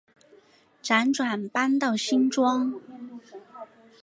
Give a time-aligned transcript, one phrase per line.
[0.81, 2.81] 辗转搬到新庄